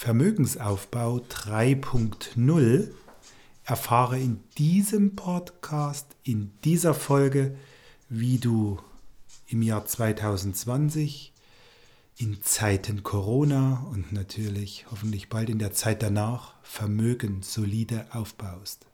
[0.00, 2.92] Vermögensaufbau 3.0
[3.64, 7.56] erfahre in diesem Podcast, in dieser Folge,
[8.08, 8.78] wie du
[9.48, 11.32] im Jahr 2020
[12.16, 18.86] in Zeiten Corona und natürlich hoffentlich bald in der Zeit danach Vermögen solide aufbaust.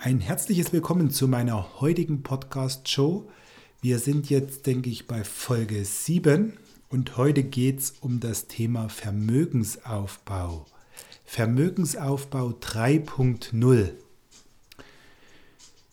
[0.00, 3.28] Ein herzliches Willkommen zu meiner heutigen Podcast-Show.
[3.80, 6.56] Wir sind jetzt, denke ich, bei Folge 7
[6.88, 10.66] und heute geht es um das Thema Vermögensaufbau.
[11.24, 13.90] Vermögensaufbau 3.0.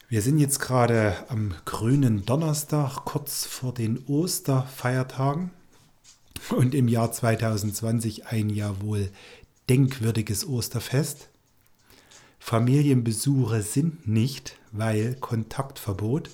[0.07, 5.49] Wir sind jetzt gerade am grünen Donnerstag, kurz vor den Osterfeiertagen
[6.55, 9.09] und im Jahr 2020 ein ja wohl
[9.67, 11.29] denkwürdiges Osterfest.
[12.45, 16.29] Familienbesuche sind nicht, weil Kontaktverbot.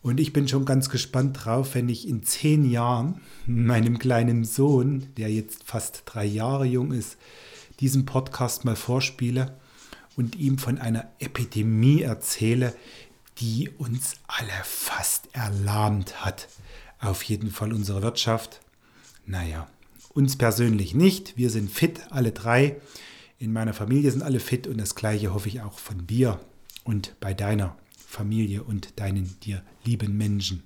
[0.00, 5.08] Und ich bin schon ganz gespannt drauf, wenn ich in zehn Jahren meinem kleinen Sohn,
[5.18, 7.18] der jetzt fast drei Jahre jung ist,
[7.80, 9.54] diesen Podcast mal vorspiele
[10.16, 12.74] und ihm von einer Epidemie erzähle,
[13.36, 16.48] die uns alle fast erlahmt hat.
[17.00, 18.62] Auf jeden Fall unsere Wirtschaft.
[19.26, 19.68] Naja,
[20.14, 21.36] uns persönlich nicht.
[21.36, 22.80] Wir sind fit, alle drei.
[23.40, 26.38] In meiner Familie sind alle fit und das gleiche hoffe ich auch von dir
[26.84, 30.62] und bei deiner Familie und deinen dir lieben Menschen.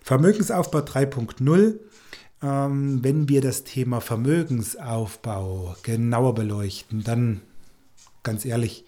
[0.00, 1.78] Vermögensaufbau 3.0.
[2.42, 7.42] Ähm, wenn wir das Thema Vermögensaufbau genauer beleuchten, dann
[8.22, 8.86] ganz ehrlich,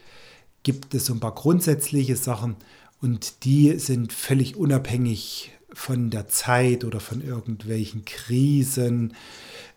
[0.63, 2.57] gibt es so ein paar grundsätzliche Sachen
[3.03, 9.15] und die sind völlig unabhängig von der Zeit oder von irgendwelchen Krisen.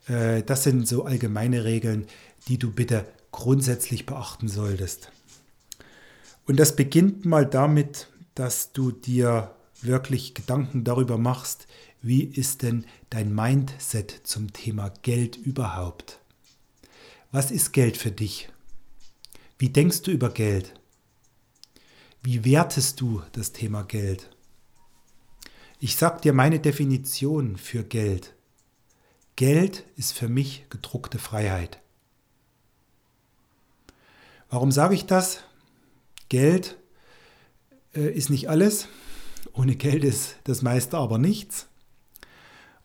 [0.08, 2.08] Äh, das sind so allgemeine Regeln,
[2.48, 5.12] die du bitte grundsätzlich beachten solltest.
[6.46, 11.68] Und das beginnt mal damit, dass du dir wirklich Gedanken darüber machst,
[12.02, 16.20] wie ist denn dein Mindset zum Thema Geld überhaupt?
[17.32, 18.50] Was ist Geld für dich?
[19.58, 20.74] Wie denkst du über Geld?
[22.24, 24.30] Wie wertest du das Thema Geld?
[25.84, 28.36] Ich sage dir meine Definition für Geld.
[29.36, 31.80] Geld ist für mich gedruckte Freiheit.
[34.52, 35.40] Warum sage ich das?
[36.30, 36.78] Geld
[37.96, 38.90] äh, ist nicht alles.
[39.54, 41.66] Ohne Geld ist das meiste aber nichts.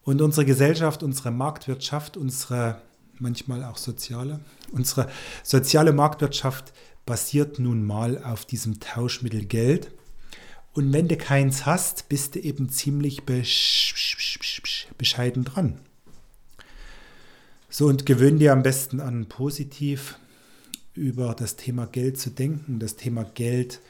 [0.01, 2.81] Und unsere Gesellschaft, unsere Marktwirtschaft, unsere
[3.19, 4.41] manchmal auch soziale,
[4.73, 5.11] unsere
[5.43, 6.73] soziale Marktwirtschaft
[7.05, 9.91] basiert nun mal auf diesem Tauschmittel Geld.
[10.77, 15.81] Und wenn du keins hast, bist du eben ziemlich bescheiden dran.
[17.71, 20.19] So, und gewöhn dir am besten an, positiv
[20.93, 23.81] über das Thema Geld zu denken, das Thema Geld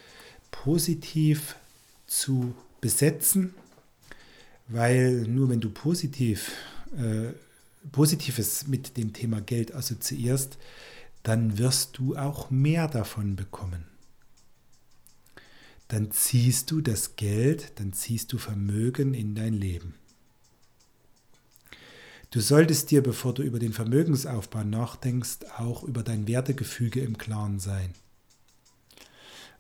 [0.53, 1.57] positiv
[2.07, 3.53] zu besetzen,
[4.69, 6.53] weil nur wenn du positiv,
[6.97, 7.33] äh,
[7.91, 10.57] Positives mit dem Thema Geld assoziierst,
[11.25, 13.96] dann wirst du auch mehr davon bekommen.
[15.89, 19.95] Dann ziehst du das Geld, dann ziehst du Vermögen in dein Leben.
[22.31, 27.61] Du solltest dir, bevor du über den Vermögensaufbau nachdenkst, auch über dein Wertegefüge im Klaren
[27.61, 27.95] sein.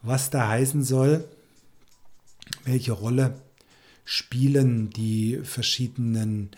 [0.02, 1.28] Was da heißen soll,
[2.64, 3.40] welche Rolle
[4.04, 6.50] spielen die verschiedenen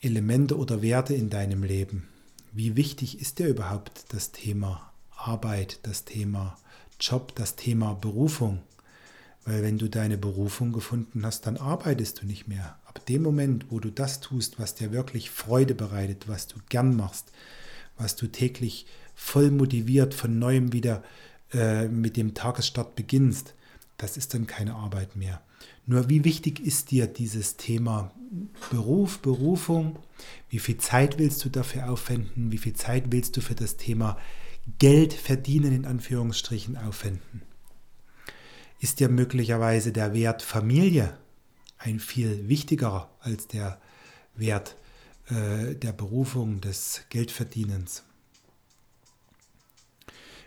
[0.00, 2.08] Elemente oder Werte in deinem Leben?
[2.52, 6.58] Wie wichtig ist dir überhaupt das Thema Arbeit, das Thema
[6.98, 8.60] Job, das Thema Berufung?
[9.44, 12.78] Weil wenn du deine Berufung gefunden hast, dann arbeitest du nicht mehr.
[12.84, 16.96] Ab dem Moment, wo du das tust, was dir wirklich Freude bereitet, was du gern
[16.96, 17.32] machst,
[17.96, 21.02] was du täglich voll motiviert von neuem wieder
[21.52, 23.54] äh, mit dem Tagesstart beginnst,
[23.96, 25.42] das ist dann keine Arbeit mehr.
[25.86, 28.12] Nur wie wichtig ist dir dieses Thema
[28.70, 29.98] Beruf, Berufung?
[30.48, 32.52] Wie viel Zeit willst du dafür aufwenden?
[32.52, 34.18] Wie viel Zeit willst du für das Thema
[34.78, 37.42] Geld verdienen in Anführungsstrichen aufwenden?
[38.82, 41.16] Ist dir möglicherweise der Wert Familie
[41.78, 43.80] ein viel wichtigerer als der
[44.34, 44.76] Wert
[45.28, 48.02] äh, der Berufung des Geldverdienens.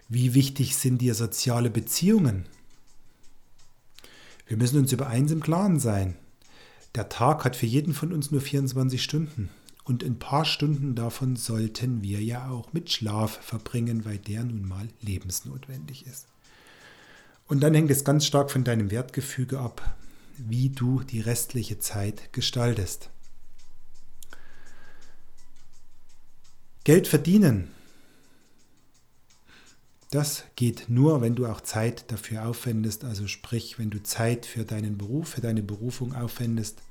[0.09, 2.45] Wie wichtig sind dir soziale Beziehungen?
[4.47, 6.17] Wir müssen uns über eins im Klaren sein.
[6.93, 9.49] Der Tag hat für jeden von uns nur 24 Stunden.
[9.85, 14.67] Und ein paar Stunden davon sollten wir ja auch mit Schlaf verbringen, weil der nun
[14.67, 16.27] mal lebensnotwendig ist.
[17.47, 19.95] Und dann hängt es ganz stark von deinem Wertgefüge ab,
[20.38, 23.09] wie du die restliche Zeit gestaltest.
[26.83, 27.69] Geld verdienen.
[30.12, 34.63] Das geht nur, wenn du auch Zeit dafür aufwendest, also sprich, wenn du Zeit für
[34.63, 36.81] deinen Beruf, für deine Berufung aufwendest.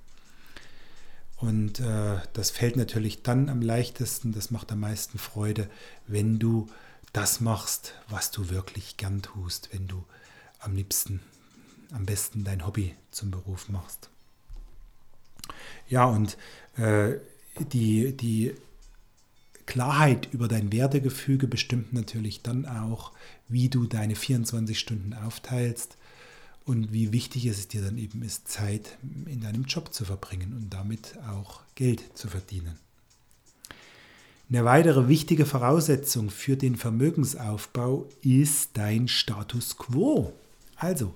[1.37, 5.69] Und äh, das fällt natürlich dann am leichtesten, das macht am meisten Freude,
[6.07, 6.69] wenn du
[7.13, 10.05] das machst, was du wirklich gern tust, wenn du
[10.65, 11.21] am liebsten,
[11.93, 14.09] am besten dein Hobby zum Beruf machst.
[15.89, 16.37] Ja, und
[16.77, 17.15] äh,
[17.73, 18.55] die, die
[19.67, 23.13] Klarheit über dein Wertegefüge bestimmt natürlich dann auch,
[23.49, 25.97] wie du deine 24 Stunden aufteilst
[26.65, 30.71] und wie wichtig es dir dann eben ist, Zeit in deinem Job zu verbringen und
[30.71, 32.79] damit auch Geld zu verdienen.
[34.51, 40.33] Eine weitere wichtige Voraussetzung für den Vermögensaufbau ist dein Status quo.
[40.85, 41.15] Also,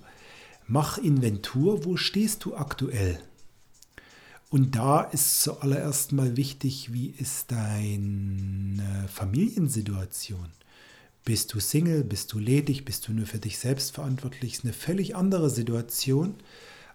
[0.65, 3.19] mach Inventur, wo stehst du aktuell?
[4.49, 10.47] Und da ist zuallererst mal wichtig, wie ist deine Familiensituation?
[11.23, 12.03] Bist du Single?
[12.03, 12.83] Bist du ledig?
[12.83, 14.53] Bist du nur für dich selbst verantwortlich?
[14.53, 16.33] Ist eine völlig andere Situation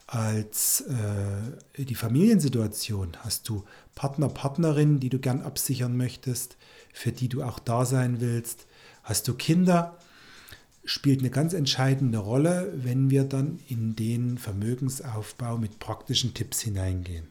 [0.08, 3.16] als äh, die Familiensituation.
[3.20, 3.62] Hast du
[3.94, 6.56] Partner, Partnerin, die du gern absichern möchtest,
[6.92, 8.66] für die du auch da sein willst?
[9.04, 9.96] Hast du Kinder?
[10.84, 17.26] Spielt eine ganz entscheidende Rolle, wenn wir dann in den Vermögensaufbau mit praktischen Tipps hineingehen.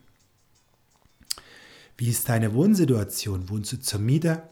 [1.98, 3.50] Wie ist deine Wohnsituation?
[3.50, 4.44] Wohnst du zur Miete?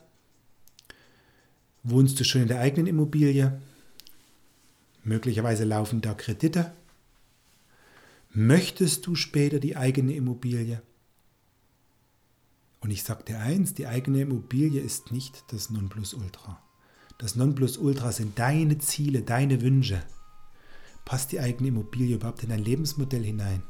[1.83, 3.59] Wohnst du schon in der eigenen Immobilie?
[5.03, 6.71] Möglicherweise laufen da Kredite.
[8.33, 10.81] Möchtest du später die eigene Immobilie?
[12.81, 16.61] Und ich sage dir eins, die eigene Immobilie ist nicht das Nonplusultra.
[17.21, 20.01] Das Nonplusultra sind deine Ziele, deine Wünsche.
[21.05, 23.61] Passt die eigene Immobilie überhaupt in dein Lebensmodell hinein?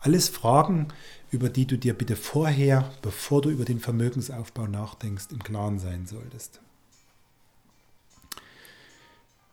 [0.00, 0.88] Alles Fragen,
[1.30, 6.06] über die du dir bitte vorher, bevor du über den Vermögensaufbau nachdenkst, im Klaren sein
[6.06, 6.60] solltest.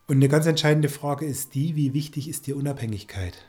[0.07, 3.45] Und eine ganz entscheidende Frage ist die, wie wichtig ist dir Unabhängigkeit?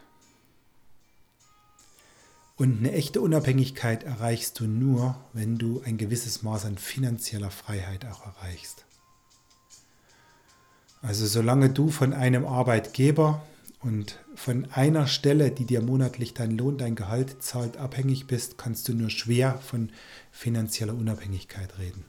[2.54, 8.06] Und eine echte Unabhängigkeit erreichst du nur, wenn du ein gewisses Maß an finanzieller Freiheit
[8.06, 8.84] auch erreichst.
[11.02, 13.42] Also solange du von einem Arbeitgeber
[13.80, 18.88] und von einer Stelle, die dir monatlich dein Lohn, dein Gehalt zahlt, abhängig bist, kannst
[18.88, 19.90] du nur schwer von
[20.32, 22.04] finanzieller Unabhängigkeit reden.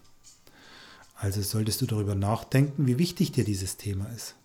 [1.16, 4.36] Also solltest du darüber nachdenken, wie wichtig dir dieses Thema ist.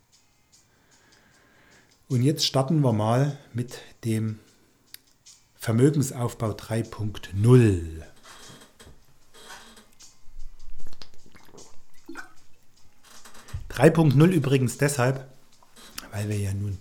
[2.09, 4.39] Und jetzt starten wir mal mit dem
[5.55, 8.03] Vermögensaufbau 3.0.
[13.75, 15.29] .0 übrigens deshalb,
[16.13, 16.79] weil wir ja nun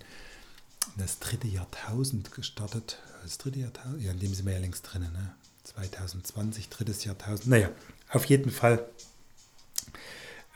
[0.96, 3.02] das dritte Jahrtausend gestartet.
[3.22, 4.02] Das dritte Jahrtausend?
[4.02, 5.02] Ja, in dem sind wir ja längst drin.
[5.02, 5.34] Ne?
[5.64, 7.48] 2020, drittes Jahrtausend.
[7.48, 7.70] Naja,
[8.10, 8.88] auf jeden Fall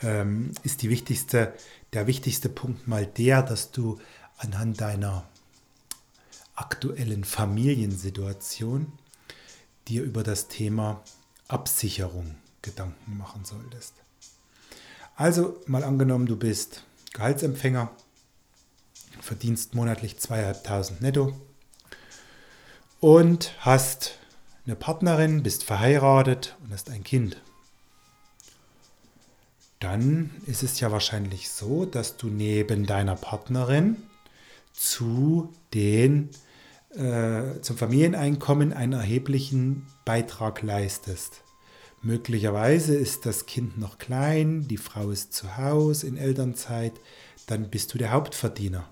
[0.03, 1.55] ähm, ist die wichtigste,
[1.93, 3.99] der wichtigste Punkt mal der, dass du
[4.37, 5.27] anhand deiner
[6.55, 8.93] aktuellen Familiensituation
[9.89, 11.03] dir über das Thema
[11.49, 13.95] Absicherung Gedanken machen solltest.
[15.19, 17.91] Also mal angenommen, du bist Gehaltsempfänger
[19.21, 21.33] verdienst monatlich zweieinhalbtausend netto
[23.01, 24.17] und hast
[24.65, 27.43] eine Partnerin, bist verheiratet und hast ein Kind.
[29.81, 33.97] Dann ist es ja wahrscheinlich so, dass du neben deiner Partnerin
[34.73, 36.31] zu den
[36.91, 41.43] äh, zum Familieneinkommen einen erheblichen Beitrag leistest.
[42.03, 46.93] Möglicherweise ist das Kind noch klein, die Frau ist zu Hause in Elternzeit,
[47.47, 48.89] dann bist du der Hauptverdiener.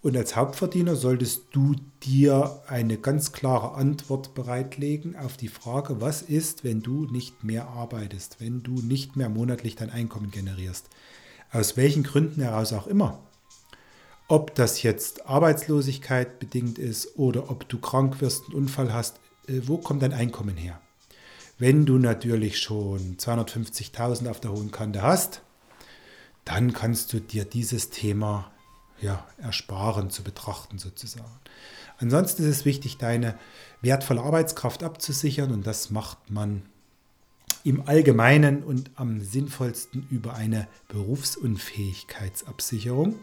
[0.00, 6.22] Und als Hauptverdiener solltest du dir eine ganz klare Antwort bereitlegen auf die Frage, was
[6.22, 10.86] ist, wenn du nicht mehr arbeitest, wenn du nicht mehr monatlich dein Einkommen generierst.
[11.52, 13.20] Aus welchen Gründen heraus auch immer.
[14.26, 19.60] Ob das jetzt Arbeitslosigkeit bedingt ist oder ob du krank wirst, einen Unfall hast, äh,
[19.66, 20.80] wo kommt dein Einkommen her?
[21.58, 25.42] Wenn du natürlich schon 250.000 auf der hohen Kante hast,
[26.44, 28.50] dann kannst du dir dieses Thema
[29.00, 31.40] ja, ersparen zu betrachten sozusagen.
[31.98, 33.38] Ansonsten ist es wichtig, deine
[33.80, 36.62] wertvolle Arbeitskraft abzusichern und das macht man
[37.64, 43.20] im Allgemeinen und am sinnvollsten über eine Berufsunfähigkeitsabsicherung.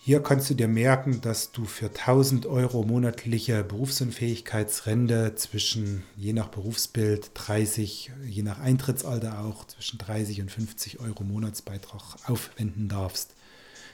[0.00, 6.48] Hier kannst du dir merken, dass du für 1000 Euro monatliche Berufsunfähigkeitsrente zwischen, je nach
[6.48, 13.34] Berufsbild, 30, je nach Eintrittsalter auch, zwischen 30 und 50 Euro Monatsbeitrag aufwenden darfst.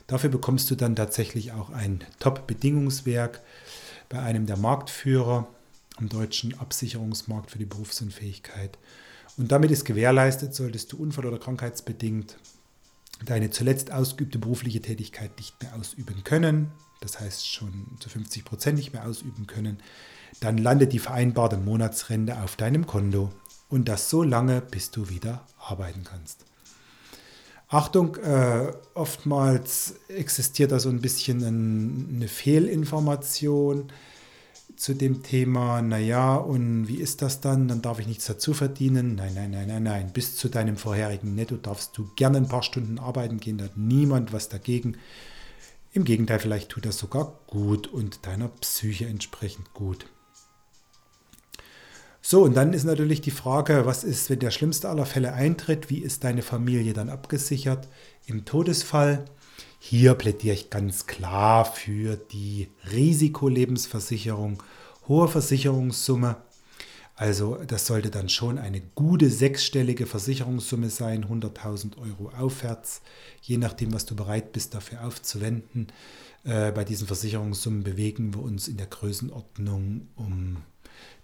[0.07, 3.41] Dafür bekommst du dann tatsächlich auch ein Top-Bedingungswerk
[4.09, 5.49] bei einem der Marktführer
[5.97, 8.79] am deutschen Absicherungsmarkt für die Berufsunfähigkeit.
[9.37, 12.37] Und damit ist gewährleistet, solltest du unfall- oder krankheitsbedingt
[13.25, 18.79] deine zuletzt ausgeübte berufliche Tätigkeit nicht mehr ausüben können, das heißt schon zu 50 Prozent
[18.79, 19.79] nicht mehr ausüben können,
[20.41, 23.31] dann landet die vereinbarte Monatsrente auf deinem Konto
[23.69, 26.45] und das so lange, bis du wieder arbeiten kannst.
[27.69, 33.89] Achtung, äh, oftmals existiert da so ein bisschen ein, eine Fehlinformation
[34.77, 37.69] zu dem Thema, naja, und wie ist das dann?
[37.69, 39.15] Dann darf ich nichts dazu verdienen.
[39.15, 40.13] Nein, nein, nein, nein, nein.
[40.13, 43.77] Bis zu deinem vorherigen Netto darfst du gerne ein paar Stunden arbeiten gehen, da hat
[43.77, 44.97] niemand was dagegen.
[45.93, 50.07] Im Gegenteil, vielleicht tut das sogar gut und deiner Psyche entsprechend gut.
[52.21, 55.91] So, und dann ist natürlich die Frage, was ist, wenn der schlimmste aller Fälle eintritt?
[55.91, 57.87] Wie ist deine Familie dann abgesichert
[58.27, 59.27] im Todesfall?
[59.87, 64.63] Hier plädiere ich ganz klar für die Risikolebensversicherung,
[65.09, 66.37] hohe Versicherungssumme.
[67.17, 73.03] Also das sollte dann schon eine gute sechsstellige Versicherungssumme sein, 100.000 Euro aufwärts,
[73.43, 75.89] je nachdem, was du bereit bist dafür aufzuwenden.
[76.45, 80.63] Äh, bei diesen Versicherungssummen bewegen wir uns in der Größenordnung um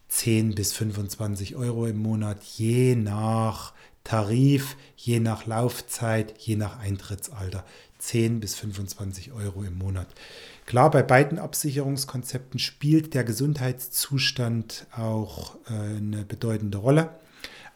[0.09, 3.73] 10 bis 25 Euro im Monat, je nach
[4.05, 7.65] Tarif, je nach Laufzeit, je nach Eintrittsalter.
[8.01, 10.09] 10 bis 25 Euro im Monat.
[10.67, 17.11] Klar, bei beiden Absicherungskonzepten spielt der Gesundheitszustand auch äh, eine bedeutende Rolle.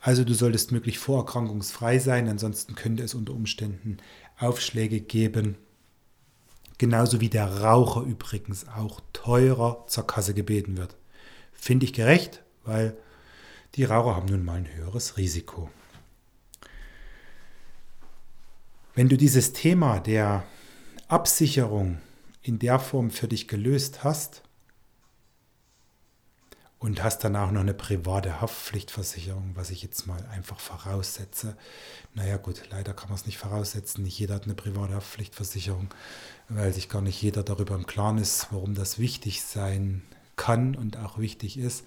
[0.01, 3.99] Also du solltest möglichst vorerkrankungsfrei sein, ansonsten könnte es unter Umständen
[4.39, 5.57] Aufschläge geben.
[6.77, 10.97] Genauso wie der Raucher übrigens auch teurer zur Kasse gebeten wird.
[11.53, 12.97] Finde ich gerecht, weil
[13.77, 15.71] die Raucher haben nun mal ein höheres Risiko.
[18.95, 20.45] Wenn du dieses Thema der
[21.09, 21.99] Absicherung
[22.43, 24.43] in der Form für dich gelöst hast
[26.79, 31.57] und hast dann auch noch eine private Haftpflichtversicherung, was ich jetzt mal einfach voraussetze.
[32.15, 34.05] Naja gut, leider kann man es nicht voraussetzen.
[34.05, 35.89] Nicht jeder hat eine private Haftpflichtversicherung,
[36.49, 40.03] weil sich gar nicht jeder darüber im Klaren ist, warum das wichtig sein
[40.37, 41.85] kann und auch wichtig ist.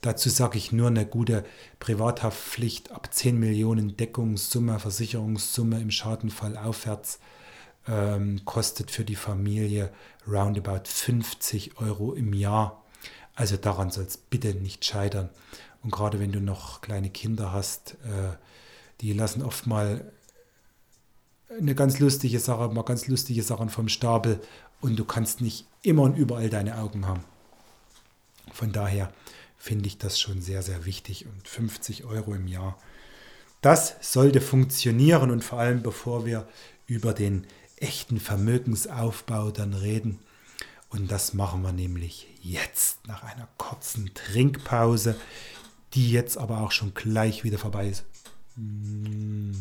[0.00, 1.44] Dazu sage ich nur eine gute
[1.80, 7.18] Privathaftpflicht ab 10 Millionen Deckungssumme, Versicherungssumme im Schadenfall aufwärts
[7.88, 9.90] ähm, kostet für die Familie
[10.26, 12.84] roundabout 50 Euro im Jahr.
[13.34, 15.30] Also daran soll es bitte nicht scheitern.
[15.82, 18.36] Und gerade wenn du noch kleine Kinder hast, äh,
[19.00, 20.12] die lassen oft mal
[21.48, 24.40] eine ganz lustige Sache, mal ganz lustige Sachen vom Stapel
[24.80, 27.24] und du kannst nicht immer und überall deine Augen haben.
[28.52, 29.12] Von daher
[29.58, 31.26] finde ich das schon sehr, sehr wichtig.
[31.26, 32.78] Und 50 Euro im Jahr,
[33.60, 35.30] das sollte funktionieren.
[35.30, 36.48] Und vor allem, bevor wir
[36.86, 37.46] über den
[37.76, 40.20] echten Vermögensaufbau dann reden.
[40.88, 45.16] Und das machen wir nämlich jetzt nach einer kurzen Trinkpause,
[45.94, 48.04] die jetzt aber auch schon gleich wieder vorbei ist.
[48.56, 49.54] Mmh.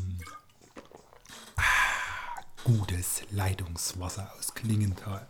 [1.58, 5.28] Ah, gutes Leitungswasser aus Klingenthal.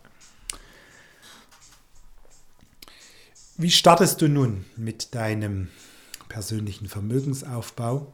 [3.60, 5.66] Wie startest du nun mit deinem
[6.28, 8.12] persönlichen Vermögensaufbau?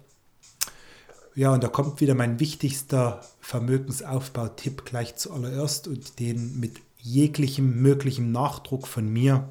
[1.35, 8.33] Ja, und da kommt wieder mein wichtigster Vermögensaufbau-Tipp gleich zuallererst und den mit jeglichem möglichen
[8.33, 9.47] Nachdruck von mir,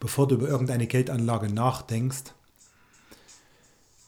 [0.00, 2.34] bevor du über irgendeine Geldanlage nachdenkst.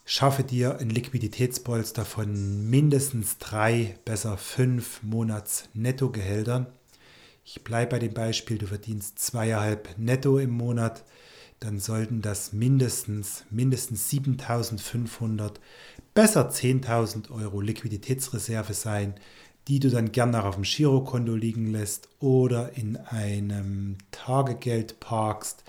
[0.05, 6.67] Schaffe dir ein Liquiditätspolster von mindestens drei, besser fünf Monats Nettogehältern
[7.47, 11.05] ich bleibe bei dem Beispiel, du verdienst zweieinhalb netto im Monat,
[11.61, 15.61] dann sollten das mindestens, mindestens 7500,
[16.13, 19.15] besser 10.000 Euro Liquiditätsreserve sein,
[19.69, 25.63] die du dann gerne auf dem Girokonto liegen lässt oder in einem Tagegeld parkst.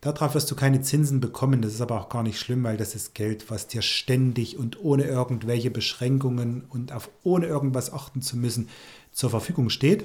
[0.00, 2.94] Darauf wirst du keine Zinsen bekommen, das ist aber auch gar nicht schlimm, weil das
[2.94, 8.38] ist Geld, was dir ständig und ohne irgendwelche Beschränkungen und auf ohne irgendwas achten zu
[8.38, 8.68] müssen
[9.12, 10.04] zur Verfügung steht.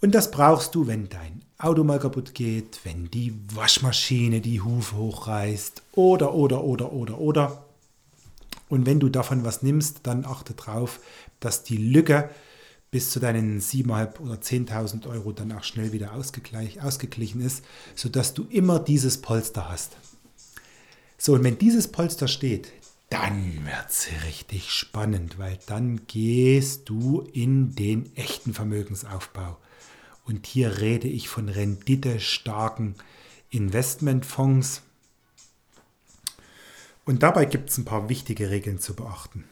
[0.00, 4.96] Und das brauchst du, wenn dein Auto mal kaputt geht, wenn die Waschmaschine die Hufe
[4.96, 7.64] hochreißt oder, oder, oder, oder, oder.
[8.68, 11.00] Und wenn du davon was nimmst, dann achte darauf,
[11.40, 12.30] dass die Lücke
[12.90, 17.64] bis zu deinen 7.500 oder 10.000 Euro dann auch schnell wieder ausgeglichen ist,
[17.94, 19.96] sodass du immer dieses Polster hast.
[21.18, 22.72] So, und wenn dieses Polster steht,
[23.10, 29.56] dann wird es richtig spannend, weil dann gehst du in den echten Vermögensaufbau.
[30.28, 32.94] Und hier rede ich von renditestarken
[33.50, 34.82] Investmentfonds.
[37.06, 39.44] Und dabei gibt es ein paar wichtige Regeln zu beachten.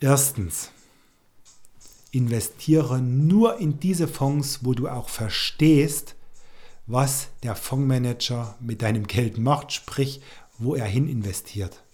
[0.00, 0.72] Erstens,
[2.10, 6.16] investiere nur in diese Fonds, wo du auch verstehst,
[6.86, 10.20] was der Fondsmanager mit deinem Geld macht, sprich,
[10.58, 11.84] wo er hin investiert.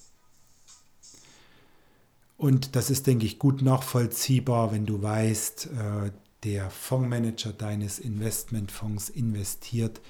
[2.36, 6.10] Und das ist, denke ich, gut nachvollziehbar, wenn du weißt, äh,
[6.44, 10.00] der Fondsmanager deines Investmentfonds investiert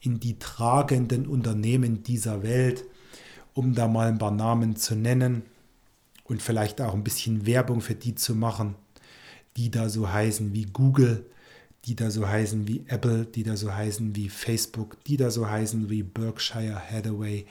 [0.00, 2.84] in die tragenden Unternehmen dieser Welt,
[3.54, 5.42] um da mal ein paar Namen zu nennen
[6.24, 8.74] und vielleicht auch ein bisschen Werbung für die zu machen,
[9.56, 11.24] die da so heißen wie Google,
[11.84, 15.48] die da so heißen wie Apple, die da so heißen wie Facebook, die da so
[15.48, 17.46] heißen wie Berkshire Hathaway,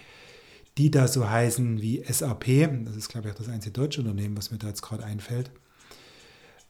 [0.77, 2.45] die da so heißen wie SAP,
[2.85, 5.51] das ist glaube ich auch das einzige deutsche Unternehmen, was mir da jetzt gerade einfällt,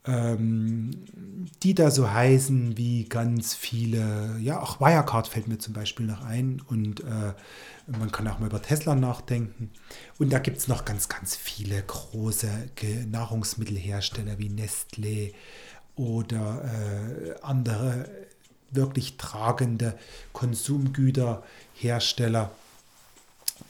[0.06, 6.26] die da so heißen wie ganz viele, ja, auch Wirecard fällt mir zum Beispiel noch
[6.26, 7.34] ein und äh,
[7.88, 9.72] man kann auch mal über Tesla nachdenken.
[10.20, 12.50] Und da gibt es noch ganz, ganz viele große
[13.10, 15.34] Nahrungsmittelhersteller wie Nestlé
[15.96, 18.10] oder äh, andere
[18.72, 19.98] wirklich tragende
[20.34, 22.52] Konsumgüterhersteller.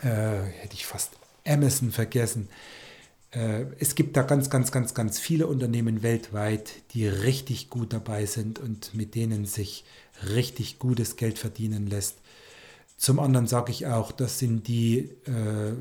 [0.02, 1.12] Äh, hätte ich fast
[1.46, 2.50] Amazon vergessen.
[3.34, 8.25] Äh, es gibt da ganz, ganz, ganz, ganz viele Unternehmen weltweit, die richtig gut dabei
[8.25, 9.84] sind und mit denen sich
[10.30, 12.18] richtig gutes Geld verdienen lässt.
[12.98, 15.74] Zum anderen sage ich auch, das sind die äh,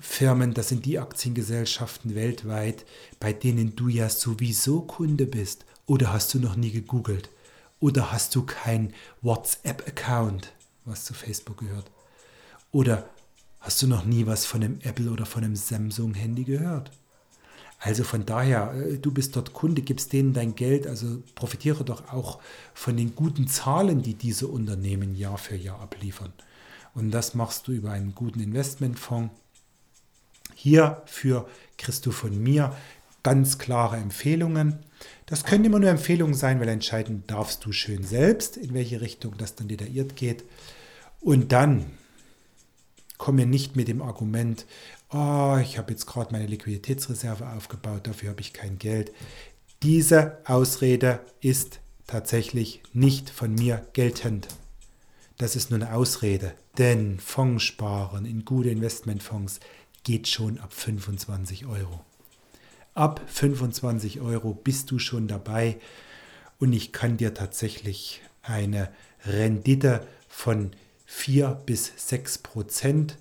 [0.00, 2.84] Firmen, das sind die Aktiengesellschaften weltweit,
[3.18, 5.64] bei denen du ja sowieso Kunde bist.
[5.86, 7.30] Oder hast du noch nie gegoogelt?
[7.80, 10.52] Oder hast du kein WhatsApp-Account,
[10.84, 11.90] was zu Facebook gehört?
[12.70, 13.08] Oder
[13.64, 16.90] Hast du noch nie was von einem Apple oder von einem Samsung-Handy gehört?
[17.78, 22.12] Also von daher, äh, du bist dort Kunde, gibst denen dein Geld, also profitiere doch
[22.12, 22.40] auch
[22.74, 26.34] von den guten Zahlen, die diese Unternehmen Jahr für Jahr abliefern.
[26.94, 29.34] Und das machst du über einen guten Investmentfonds.
[30.54, 32.76] Hierfür kriegst du von mir
[33.22, 34.78] ganz klare Empfehlungen.
[35.24, 39.38] Das können immer nur Empfehlungen sein, weil entscheiden darfst du schön selbst, in welche Richtung
[39.38, 40.44] das dann detailliert geht.
[41.22, 41.86] Und dann
[43.24, 44.66] komme nicht mit dem Argument,
[45.08, 49.12] oh, ich habe jetzt gerade meine Liquiditätsreserve aufgebaut, dafür habe ich kein Geld.
[49.82, 54.48] Diese Ausrede ist tatsächlich nicht von mir geltend.
[55.38, 59.58] Das ist nur eine Ausrede, denn Fondssparen in gute Investmentfonds
[60.02, 62.04] geht schon ab 25 Euro.
[62.92, 65.78] Ab 25 Euro bist du schon dabei
[66.58, 68.90] und ich kann dir tatsächlich eine
[69.24, 70.72] Rendite von
[71.14, 73.16] 4 bis 6 Prozent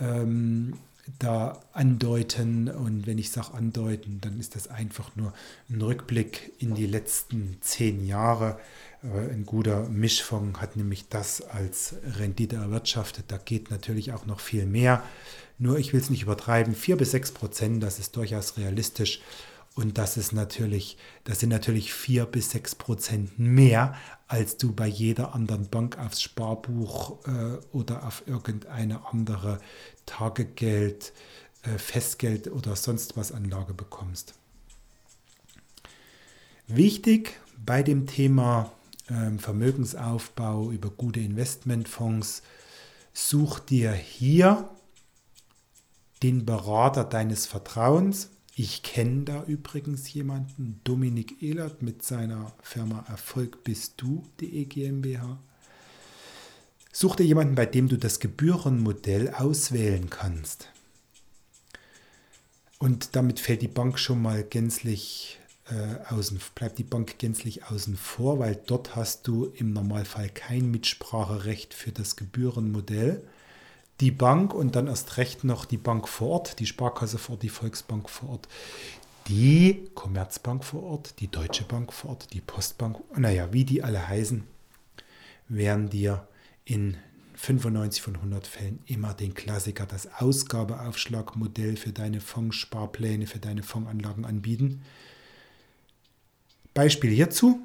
[0.00, 0.78] ähm,
[1.18, 2.68] da andeuten.
[2.68, 5.34] Und wenn ich sage andeuten, dann ist das einfach nur
[5.68, 8.58] ein Rückblick in die letzten zehn Jahre.
[9.02, 13.26] Äh, ein guter Mischfonds hat nämlich das als Rendite erwirtschaftet.
[13.28, 15.02] Da geht natürlich auch noch viel mehr.
[15.58, 16.74] Nur ich will es nicht übertreiben.
[16.74, 19.20] 4 bis 6 Prozent, das ist durchaus realistisch.
[19.74, 23.96] Und das ist natürlich, das sind natürlich vier bis sechs Prozent mehr,
[24.28, 29.60] als du bei jeder anderen Bank aufs Sparbuch äh, oder auf irgendeine andere
[30.06, 31.12] Tagegeld,
[31.64, 34.34] äh, Festgeld oder sonst was Anlage bekommst.
[36.68, 38.70] Wichtig bei dem Thema
[39.08, 42.42] äh, Vermögensaufbau über gute Investmentfonds,
[43.12, 44.70] such dir hier
[46.22, 53.64] den Berater deines Vertrauens ich kenne da übrigens jemanden, Dominik Ehlert mit seiner Firma Erfolg
[53.64, 55.38] bist du.de GmbH.
[56.92, 60.68] Such dir jemanden, bei dem du das Gebührenmodell auswählen kannst.
[62.78, 65.40] Und damit fällt die Bank schon mal gänzlich
[65.70, 70.70] äh, außen, bleibt die Bank gänzlich außen vor, weil dort hast du im Normalfall kein
[70.70, 73.26] Mitspracherecht für das Gebührenmodell
[74.00, 77.42] die Bank und dann erst recht noch die Bank vor Ort, die Sparkasse vor Ort,
[77.42, 78.48] die Volksbank vor Ort,
[79.28, 84.06] die Commerzbank vor Ort, die Deutsche Bank vor Ort, die Postbank, naja, wie die alle
[84.06, 84.44] heißen,
[85.48, 86.26] werden dir
[86.64, 86.96] in
[87.36, 94.24] 95 von 100 Fällen immer den Klassiker, das Ausgabeaufschlagmodell für deine Fondssparpläne, für deine Fondsanlagen
[94.24, 94.82] anbieten.
[96.72, 97.60] Beispiel hierzu.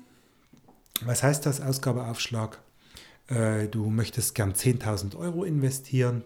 [1.02, 2.60] Was heißt das Ausgabeaufschlag?
[3.30, 6.24] Äh, du möchtest gern 10.000 Euro investieren,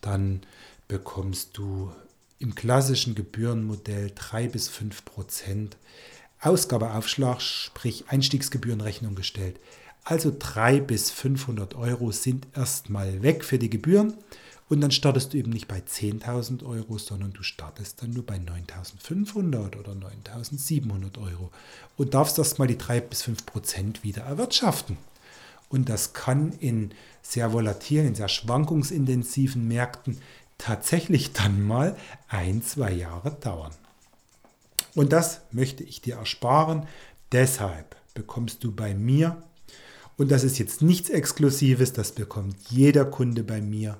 [0.00, 0.42] dann
[0.88, 1.92] bekommst du
[2.38, 5.76] im klassischen Gebührenmodell 3 bis 5 Prozent
[6.40, 9.58] Ausgabeaufschlag, sprich Einstiegsgebührenrechnung gestellt.
[10.04, 14.14] Also 3 bis 500 Euro sind erstmal weg für die Gebühren
[14.68, 18.36] und dann startest du eben nicht bei 10.000 Euro, sondern du startest dann nur bei
[18.36, 21.50] 9.500 oder 9.700 Euro
[21.96, 24.98] und darfst erstmal die 3 bis 5 Prozent wieder erwirtschaften.
[25.68, 30.18] Und das kann in sehr volatilen, in sehr schwankungsintensiven Märkten
[30.58, 31.96] tatsächlich dann mal
[32.28, 33.72] ein, zwei Jahre dauern.
[34.94, 36.86] Und das möchte ich dir ersparen.
[37.32, 39.42] Deshalb bekommst du bei mir,
[40.16, 43.98] und das ist jetzt nichts Exklusives, das bekommt jeder Kunde bei mir,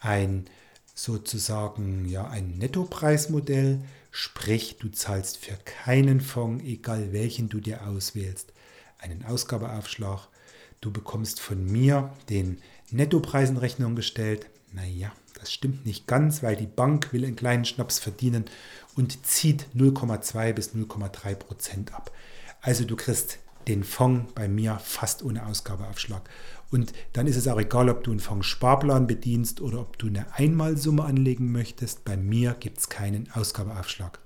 [0.00, 0.44] ein
[0.94, 8.52] sozusagen ja ein Nettopreismodell, sprich du zahlst für keinen Fonds, egal welchen du dir auswählst,
[8.98, 10.28] einen Ausgabeaufschlag.
[10.82, 12.58] Du bekommst von mir den
[12.90, 14.48] Nettopreis in Rechnung gestellt.
[14.72, 18.44] Naja, das stimmt nicht ganz, weil die Bank will einen kleinen Schnaps verdienen
[18.96, 22.10] und zieht 0,2 bis 0,3 Prozent ab.
[22.60, 26.28] Also du kriegst den Fonds bei mir fast ohne Ausgabeaufschlag.
[26.72, 30.34] Und dann ist es auch egal, ob du einen Fonds-Sparplan bedienst oder ob du eine
[30.34, 32.04] Einmalsumme anlegen möchtest.
[32.04, 34.18] Bei mir gibt es keinen Ausgabeaufschlag.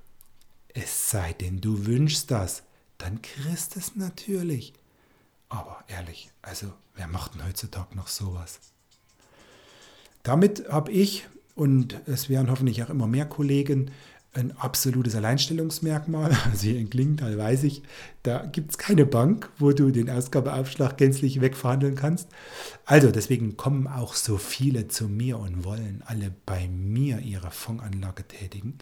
[0.68, 2.62] Es sei denn, du wünschst das,
[2.96, 4.72] dann kriegst es natürlich.
[5.48, 8.60] Aber ehrlich, also wer macht denn heutzutage noch sowas?
[10.22, 13.92] Damit habe ich, und es werden hoffentlich auch immer mehr Kollegen,
[14.36, 16.36] ein absolutes Alleinstellungsmerkmal.
[16.50, 17.82] Also hier in Klingenthal weiß ich,
[18.22, 22.28] da gibt es keine Bank, wo du den Ausgabeaufschlag gänzlich wegverhandeln kannst.
[22.84, 28.24] Also deswegen kommen auch so viele zu mir und wollen alle bei mir ihre Fondsanlage
[28.24, 28.78] tätigen.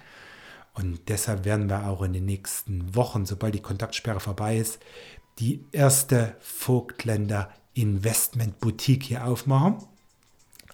[0.75, 4.81] Und deshalb werden wir auch in den nächsten Wochen, sobald die Kontaktsperre vorbei ist,
[5.39, 9.77] die erste Vogtländer Investment Boutique hier aufmachen.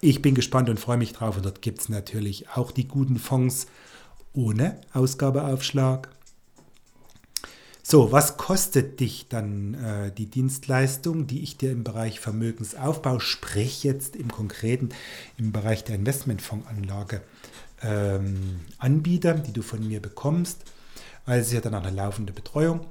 [0.01, 1.37] Ich bin gespannt und freue mich drauf.
[1.37, 3.67] Und dort gibt es natürlich auch die guten Fonds
[4.33, 6.09] ohne Ausgabeaufschlag.
[7.83, 13.83] So, was kostet dich dann äh, die Dienstleistung, die ich dir im Bereich Vermögensaufbau, sprich
[13.83, 14.89] jetzt im Konkreten
[15.37, 17.21] im Bereich der Investmentfondsanlage
[17.81, 20.63] ähm, anbiete, die du von mir bekommst?
[21.25, 22.85] Also ja dann eine laufende Betreuung.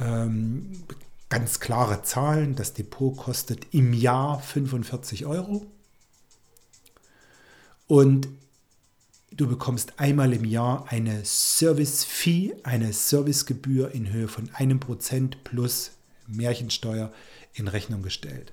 [0.00, 0.84] Ähm,
[1.28, 2.54] ganz klare Zahlen.
[2.54, 5.66] Das Depot kostet im Jahr 45 Euro.
[7.86, 8.28] Und
[9.38, 15.92] Du bekommst einmal im Jahr eine Service-Fee, eine Servicegebühr in Höhe von einem Prozent plus
[16.26, 17.12] Märchensteuer
[17.54, 18.52] in Rechnung gestellt.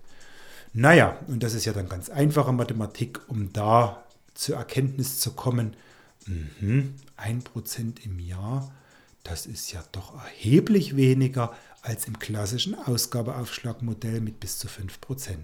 [0.73, 4.03] Naja, und das ist ja dann ganz einfache Mathematik, um da
[4.35, 5.75] zur Erkenntnis zu kommen,
[6.27, 6.83] mh,
[7.15, 8.71] ein Prozent im Jahr,
[9.25, 15.35] das ist ja doch erheblich weniger als im klassischen Ausgabeaufschlagmodell mit bis zu 5%.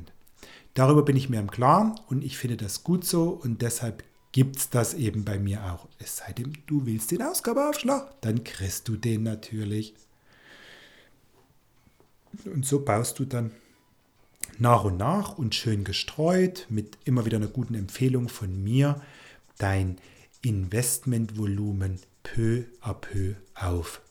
[0.76, 4.58] Darüber bin ich mir im Klaren und ich finde das gut so und deshalb gibt
[4.58, 5.88] es das eben bei mir auch.
[6.00, 9.94] Es sei denn, du willst den Ausgabeaufschlag, dann kriegst du den natürlich.
[12.46, 13.52] Und so baust du dann
[14.58, 19.02] nach und nach und schön gestreut mit immer wieder einer guten Empfehlung von mir
[19.58, 19.98] dein
[20.44, 24.02] Investmentvolumen peu à peu auf.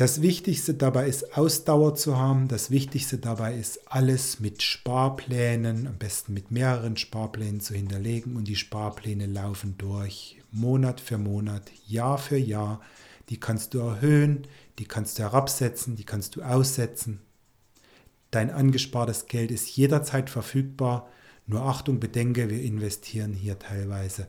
[0.00, 2.48] Das Wichtigste dabei ist Ausdauer zu haben.
[2.48, 8.34] Das Wichtigste dabei ist alles mit Sparplänen, am besten mit mehreren Sparplänen zu hinterlegen.
[8.36, 12.80] Und die Sparpläne laufen durch Monat für Monat, Jahr für Jahr.
[13.28, 14.46] Die kannst du erhöhen,
[14.78, 17.20] die kannst du herabsetzen, die kannst du aussetzen.
[18.30, 21.10] Dein angespartes Geld ist jederzeit verfügbar.
[21.46, 24.28] Nur Achtung, bedenke, wir investieren hier teilweise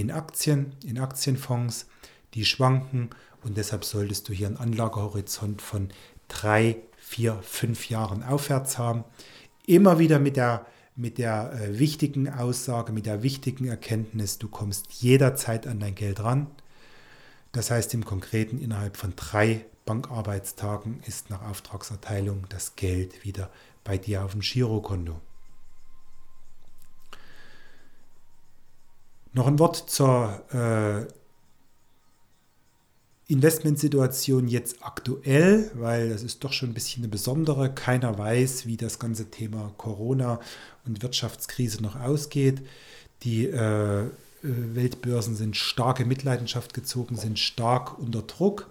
[0.00, 1.86] in Aktien, in Aktienfonds,
[2.34, 3.10] die schwanken
[3.42, 5.88] und deshalb solltest du hier einen Anlagehorizont von
[6.28, 9.04] drei, vier, fünf Jahren aufwärts haben.
[9.66, 14.92] Immer wieder mit der, mit der äh, wichtigen Aussage, mit der wichtigen Erkenntnis, du kommst
[14.92, 16.48] jederzeit an dein Geld ran.
[17.52, 23.50] Das heißt im Konkreten, innerhalb von drei Bankarbeitstagen ist nach Auftragserteilung das Geld wieder
[23.84, 25.20] bei dir auf dem Girokonto.
[29.36, 31.04] Noch ein Wort zur äh,
[33.30, 37.70] Investmentsituation jetzt aktuell, weil das ist doch schon ein bisschen eine besondere.
[37.70, 40.40] Keiner weiß, wie das ganze Thema Corona
[40.86, 42.62] und Wirtschaftskrise noch ausgeht.
[43.24, 44.04] Die äh,
[44.40, 48.70] Weltbörsen sind stark in Mitleidenschaft gezogen, sind stark unter Druck.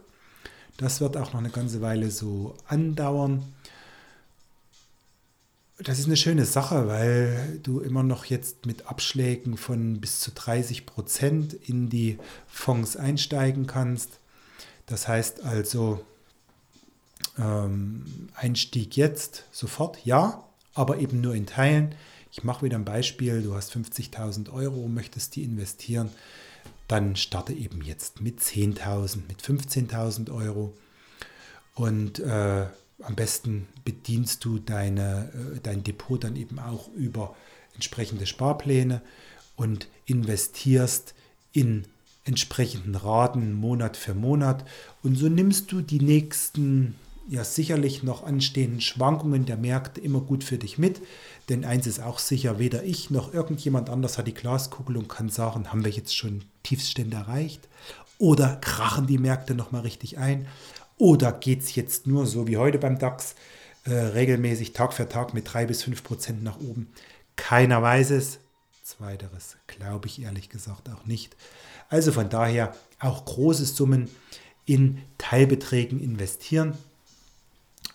[0.77, 3.43] Das wird auch noch eine ganze Weile so andauern.
[5.77, 10.31] Das ist eine schöne Sache, weil du immer noch jetzt mit Abschlägen von bis zu
[10.31, 14.19] 30 Prozent in die Fonds einsteigen kannst.
[14.85, 16.05] Das heißt also,
[17.37, 21.95] ähm, Einstieg jetzt sofort, ja, aber eben nur in Teilen.
[22.31, 26.09] Ich mache wieder ein Beispiel, du hast 50.000 Euro, möchtest die investieren,
[26.87, 30.73] dann starte eben jetzt mit 10.000, mit 15.000 Euro
[31.73, 32.67] und äh,
[33.01, 37.35] am besten bedienst du deine, äh, dein Depot dann eben auch über
[37.73, 39.01] entsprechende Sparpläne
[39.55, 41.13] und investierst
[41.51, 41.85] in
[42.25, 44.65] entsprechenden Raten Monat für Monat.
[45.03, 46.95] Und so nimmst du die nächsten,
[47.27, 51.01] ja sicherlich noch anstehenden Schwankungen der Märkte immer gut für dich mit.
[51.49, 55.29] Denn eins ist auch sicher, weder ich noch irgendjemand anders hat die Glaskugel und kann
[55.29, 57.67] sagen, haben wir jetzt schon Tiefstände erreicht?
[58.17, 60.47] Oder krachen die Märkte nochmal richtig ein?
[60.97, 63.35] Oder geht es jetzt nur so wie heute beim DAX,
[63.83, 66.87] äh, regelmäßig Tag für Tag mit drei bis fünf Prozent nach oben?
[67.35, 68.39] Keiner weiß es.
[68.73, 69.57] nichts weiteres.
[69.67, 71.35] Glaube ich ehrlich gesagt auch nicht.
[71.89, 74.09] Also von daher auch große Summen
[74.65, 76.77] in Teilbeträgen investieren.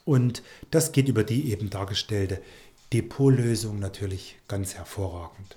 [0.04, 2.40] Und das geht über die eben dargestellte
[2.92, 5.56] Depotlösung natürlich ganz hervorragend.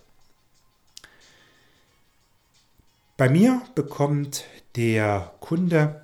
[3.17, 6.02] Bei mir bekommt der Kunde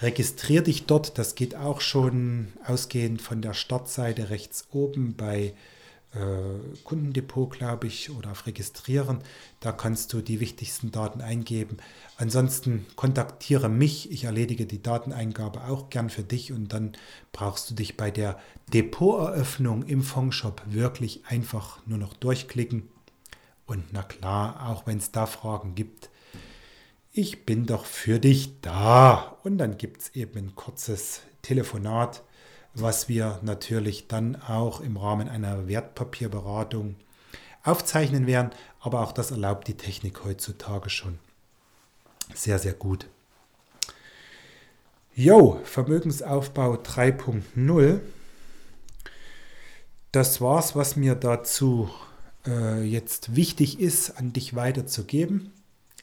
[0.00, 5.52] Registrier dich dort, das geht auch schon ausgehend von der Startseite rechts oben bei äh,
[6.84, 9.18] Kundendepot, glaube ich, oder auf Registrieren.
[9.60, 11.78] Da kannst du die wichtigsten Daten eingeben.
[12.18, 14.12] Ansonsten kontaktiere mich.
[14.12, 16.92] Ich erledige die Dateneingabe auch gern für dich und dann
[17.32, 18.38] brauchst du dich bei der
[18.72, 22.88] Depoteröffnung im Fondshop wirklich einfach nur noch durchklicken.
[23.66, 26.10] Und na klar, auch wenn es da Fragen gibt,
[27.12, 29.36] ich bin doch für dich da.
[29.42, 32.22] Und dann gibt es eben ein kurzes Telefonat
[32.74, 36.96] was wir natürlich dann auch im Rahmen einer Wertpapierberatung
[37.62, 38.50] aufzeichnen werden.
[38.80, 41.18] Aber auch das erlaubt die Technik heutzutage schon
[42.34, 43.08] sehr, sehr gut.
[45.14, 48.00] Jo, Vermögensaufbau 3.0.
[50.10, 51.88] Das war's, was mir dazu
[52.46, 55.52] äh, jetzt wichtig ist, an dich weiterzugeben.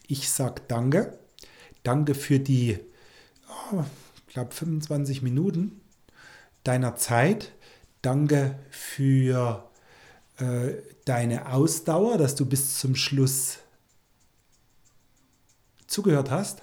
[0.06, 1.18] Ich sage danke.
[1.82, 2.78] Danke für die,
[3.72, 3.82] oh,
[4.28, 5.81] ich glaube, 25 Minuten,
[6.64, 7.52] deiner Zeit.
[8.02, 9.70] Danke für
[10.38, 13.58] äh, deine Ausdauer, dass du bis zum Schluss
[15.86, 16.62] zugehört hast.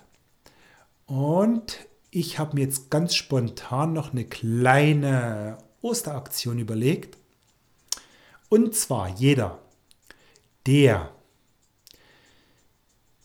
[1.06, 1.80] Und
[2.12, 7.18] ich habe mir jetzt ganz spontan noch eine kleine Osteraktion überlegt.
[8.50, 9.60] Und zwar jeder,
[10.66, 11.14] der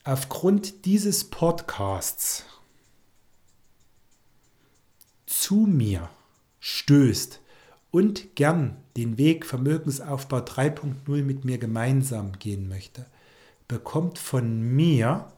[0.04, 2.44] aufgrund dieses Podcasts
[5.26, 6.10] zu mir
[6.66, 7.40] stößt
[7.90, 13.04] und gern den Weg Vermögensaufbau 3.0 mit mir gemeinsam gehen möchte,
[13.68, 15.30] bekommt von mir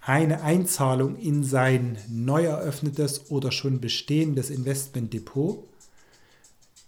[0.00, 5.68] eine Einzahlung in sein neu eröffnetes oder schon bestehendes Investmentdepot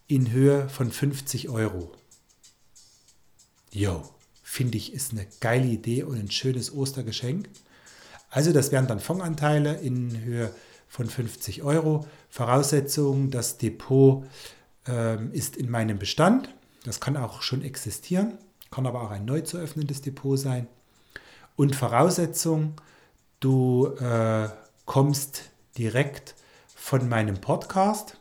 [0.07, 1.91] in Höhe von 50 Euro.
[3.73, 4.09] Jo,
[4.45, 7.49] finde ich, ist eine geile Idee und ein schönes Ostergeschenk.
[8.31, 10.55] Also das wären dann Fondsanteile in Höhe
[10.89, 12.07] von 50 Euro.
[12.29, 14.25] Voraussetzung, das Depot
[14.87, 16.55] ähm, ist in meinem Bestand.
[16.85, 18.39] Das kann auch schon existieren,
[18.71, 20.69] kann aber auch ein neu zu öffnendes Depot sein.
[21.57, 22.75] Und Voraussetzung,
[23.41, 24.49] du äh,
[24.85, 26.35] kommst direkt
[26.75, 28.19] von meinem Podcast.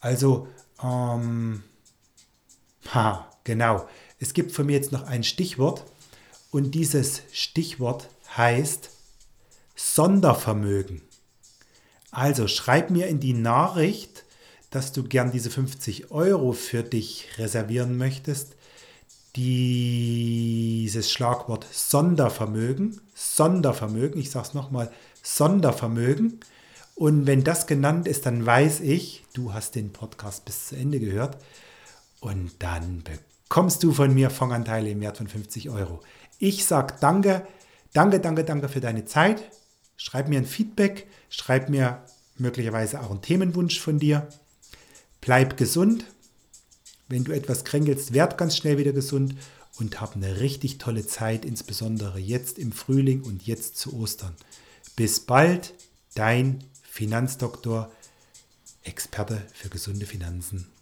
[0.00, 0.48] Also,
[0.82, 1.62] ähm,
[2.92, 3.88] ha, genau.
[4.18, 5.84] Es gibt von mir jetzt noch ein Stichwort
[6.50, 8.90] und dieses Stichwort heißt
[9.74, 11.02] Sondervermögen.
[12.14, 14.24] Also schreib mir in die Nachricht,
[14.70, 18.54] dass du gern diese 50 Euro für dich reservieren möchtest.
[19.34, 24.92] Dieses Schlagwort Sondervermögen, Sondervermögen, ich sage es nochmal,
[25.24, 26.38] Sondervermögen.
[26.94, 31.00] Und wenn das genannt ist, dann weiß ich, du hast den Podcast bis zu Ende
[31.00, 31.36] gehört.
[32.20, 36.00] Und dann bekommst du von mir Fondanteile im Wert von 50 Euro.
[36.38, 37.44] Ich sage danke,
[37.92, 39.42] danke, danke, danke für deine Zeit.
[39.96, 42.04] Schreib mir ein Feedback, schreib mir
[42.36, 44.28] möglicherweise auch einen Themenwunsch von dir.
[45.20, 46.04] Bleib gesund.
[47.08, 49.34] Wenn du etwas kränkelst, werd ganz schnell wieder gesund
[49.78, 54.34] und hab eine richtig tolle Zeit, insbesondere jetzt im Frühling und jetzt zu Ostern.
[54.96, 55.74] Bis bald,
[56.14, 57.90] dein Finanzdoktor,
[58.82, 60.73] Experte für gesunde Finanzen.